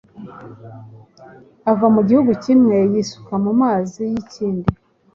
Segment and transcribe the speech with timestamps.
[1.71, 4.67] ava mu gihugu kimwe yisuka mu mazi y’ikindi.